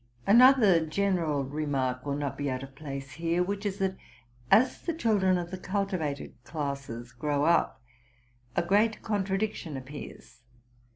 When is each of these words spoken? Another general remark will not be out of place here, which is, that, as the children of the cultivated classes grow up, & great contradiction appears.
Another 0.25 0.83
general 0.83 1.43
remark 1.43 2.07
will 2.07 2.15
not 2.15 2.35
be 2.35 2.49
out 2.49 2.63
of 2.63 2.73
place 2.73 3.11
here, 3.11 3.43
which 3.43 3.67
is, 3.67 3.77
that, 3.77 3.97
as 4.49 4.81
the 4.81 4.95
children 4.95 5.37
of 5.37 5.51
the 5.51 5.59
cultivated 5.59 6.33
classes 6.43 7.11
grow 7.11 7.43
up, 7.45 7.79
& 8.21 8.67
great 8.67 9.03
contradiction 9.03 9.77
appears. 9.77 10.41